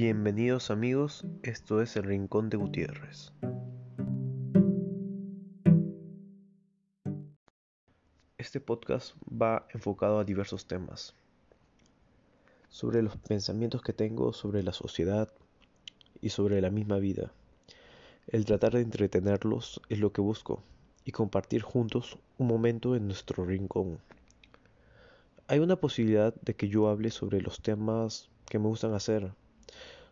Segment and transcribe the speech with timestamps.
[0.00, 3.32] Bienvenidos amigos, esto es el Rincón de Gutiérrez.
[8.36, 11.16] Este podcast va enfocado a diversos temas,
[12.68, 15.32] sobre los pensamientos que tengo sobre la sociedad
[16.20, 17.32] y sobre la misma vida.
[18.28, 20.62] El tratar de entretenerlos es lo que busco
[21.04, 23.98] y compartir juntos un momento en nuestro rincón.
[25.48, 29.32] Hay una posibilidad de que yo hable sobre los temas que me gustan hacer,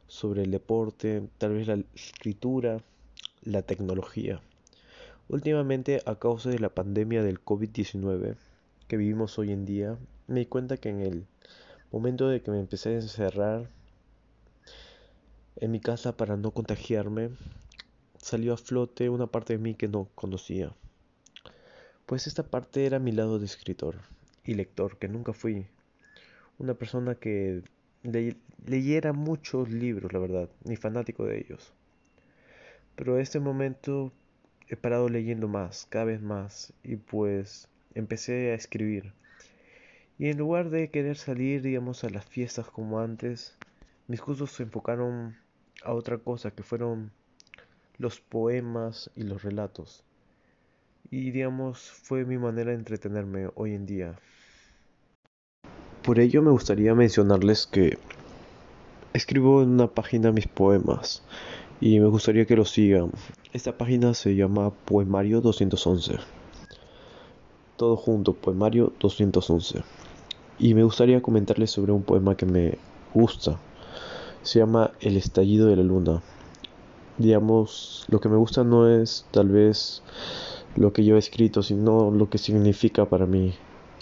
[0.09, 2.83] sobre el deporte, tal vez la escritura,
[3.43, 4.41] la tecnología.
[5.29, 8.37] Últimamente, a causa de la pandemia del COVID-19
[8.89, 9.99] que vivimos hoy en día,
[10.29, 11.27] me di cuenta que en el
[11.91, 13.69] momento de que me empecé a encerrar
[15.57, 17.31] en mi casa para no contagiarme,
[18.19, 20.73] salió a flote una parte de mí que no conocía.
[22.07, 23.97] Pues esta parte era mi lado de escritor
[24.45, 25.67] y lector, que nunca fui.
[26.59, 27.63] Una persona que
[28.65, 31.73] leyera muchos libros, la verdad, ni fanático de ellos.
[32.95, 34.13] Pero en este momento
[34.69, 39.13] he parado leyendo más, cada vez más, y pues empecé a escribir.
[40.19, 43.57] Y en lugar de querer salir, digamos, a las fiestas como antes,
[44.09, 45.37] mis gustos se enfocaron
[45.85, 47.13] a otra cosa, que fueron
[47.99, 50.05] los poemas y los relatos.
[51.11, 54.19] Y digamos, fue mi manera de entretenerme hoy en día.
[56.07, 57.99] Por ello me gustaría mencionarles que
[59.13, 61.25] escribo en una página mis poemas
[61.81, 63.11] y me gustaría que lo sigan.
[63.53, 66.19] Esta página se llama Poemario 211.
[67.77, 69.83] Todo junto, Poemario 211.
[70.61, 72.79] Y me gustaría comentarles sobre un poema que me
[73.13, 73.59] gusta.
[74.43, 76.23] Se llama El estallido de la luna.
[77.19, 80.05] Digamos, lo que me gusta no es tal vez
[80.77, 83.55] lo que yo he escrito, sino lo que significa para mí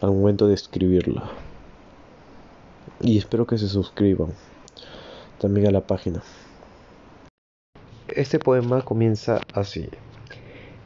[0.02, 1.32] al momento de escribirla
[3.00, 4.32] y espero que se suscriban
[5.38, 6.22] también a la página.
[8.08, 9.88] Este poema comienza así.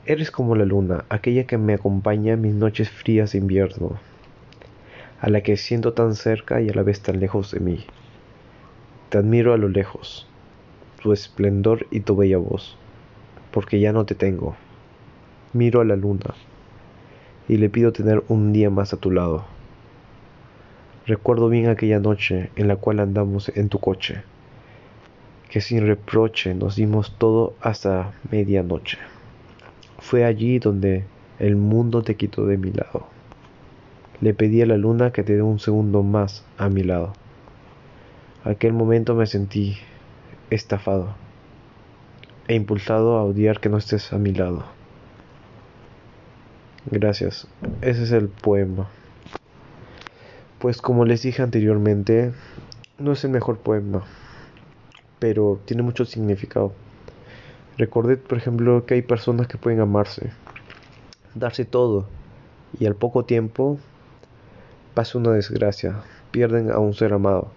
[0.07, 3.99] Eres como la luna, aquella que me acompaña en mis noches frías de invierno,
[5.21, 7.85] a la que siento tan cerca y a la vez tan lejos de mí.
[9.11, 10.27] Te admiro a lo lejos,
[11.03, 12.77] tu esplendor y tu bella voz,
[13.53, 14.57] porque ya no te tengo.
[15.53, 16.35] Miro a la luna
[17.49, 19.58] y le pido tener un día más a tu lado
[21.09, 24.21] Recuerdo bien aquella noche en la cual andamos en tu coche,
[25.49, 28.99] que sin reproche nos dimos todo hasta medianoche.
[30.01, 31.07] Fue allí donde
[31.39, 33.07] el mundo te quitó de mi lado.
[34.21, 37.15] Le pedí a la luna que te dé un segundo más a mi lado.
[38.45, 39.79] Aquel momento me sentí
[40.51, 41.15] estafado
[42.49, 44.67] e impulsado a odiar que no estés a mi lado.
[46.91, 47.49] Gracias.
[47.81, 48.91] Ese es el poema.
[50.59, 52.33] Pues como les dije anteriormente,
[52.99, 54.03] no es el mejor poema,
[55.21, 56.73] pero tiene mucho significado.
[57.77, 60.33] Recordé, por ejemplo, que hay personas que pueden amarse,
[61.37, 62.07] darse todo,
[62.81, 63.79] y al poco tiempo
[64.95, 66.03] pasa una desgracia,
[66.33, 67.53] pierden a un ser amado.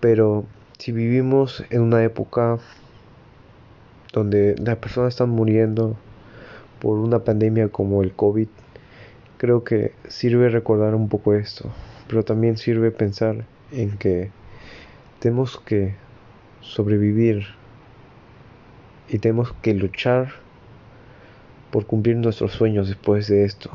[0.00, 0.44] Pero
[0.78, 2.58] si vivimos en una época
[4.12, 5.96] donde las personas están muriendo
[6.80, 8.48] por una pandemia como el COVID,
[9.38, 11.70] Creo que sirve recordar un poco esto,
[12.08, 14.30] pero también sirve pensar en que
[15.18, 15.94] tenemos que
[16.62, 17.46] sobrevivir
[19.10, 20.32] y tenemos que luchar
[21.70, 23.70] por cumplir nuestros sueños después de esto.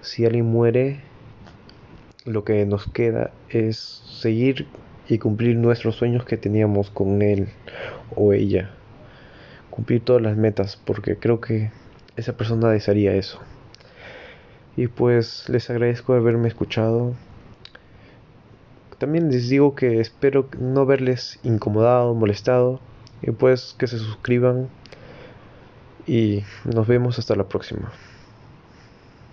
[0.00, 1.00] Si alguien muere,
[2.24, 3.76] lo que nos queda es
[4.20, 4.66] seguir
[5.08, 7.48] y cumplir nuestros sueños que teníamos con él
[8.16, 8.70] o ella.
[9.70, 11.70] Cumplir todas las metas, porque creo que
[12.16, 13.40] esa persona desearía eso.
[14.76, 17.14] Y pues les agradezco haberme escuchado.
[18.98, 22.80] También les digo que espero no verles incomodado, molestado.
[23.20, 24.68] Y pues que se suscriban.
[26.06, 27.92] Y nos vemos hasta la próxima.